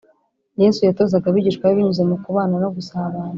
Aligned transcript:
Yesu 0.61 0.79
yatozaga 0.87 1.25
abigishwa 1.27 1.63
be 1.69 1.73
binyuze 1.77 2.01
mu 2.09 2.15
kubana 2.23 2.55
no 2.63 2.69
gusabana 2.75 3.29